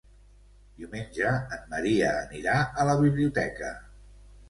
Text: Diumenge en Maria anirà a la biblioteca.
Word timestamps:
Diumenge 0.79 1.35
en 1.59 1.69
Maria 1.75 2.09
anirà 2.25 2.59
a 2.65 2.91
la 2.91 2.99
biblioteca. 3.07 3.75